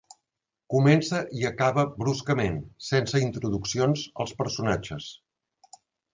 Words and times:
Comença 0.73 1.19
i 1.41 1.45
acaba 1.49 1.83
bruscament, 1.97 2.57
sense 2.87 3.23
introduccions 3.27 4.09
als 4.27 4.35
personatges. 4.43 5.13